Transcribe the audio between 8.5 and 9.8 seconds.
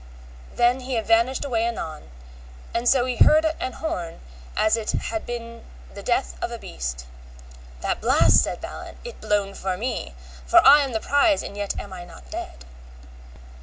Balin, is blown for